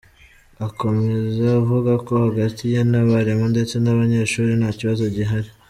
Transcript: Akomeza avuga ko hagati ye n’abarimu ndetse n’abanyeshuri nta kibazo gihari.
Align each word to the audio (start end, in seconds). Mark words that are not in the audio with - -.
Akomeza 0.67 1.43
avuga 1.59 1.91
ko 2.07 2.13
hagati 2.25 2.63
ye 2.73 2.79
n’abarimu 2.91 3.45
ndetse 3.53 3.75
n’abanyeshuri 3.79 4.51
nta 4.59 4.69
kibazo 4.79 5.03
gihari. 5.15 5.49